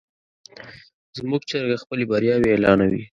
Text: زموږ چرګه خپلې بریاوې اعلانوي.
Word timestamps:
زموږ 1.17 1.41
چرګه 1.49 1.77
خپلې 1.83 2.03
بریاوې 2.11 2.49
اعلانوي. 2.51 3.03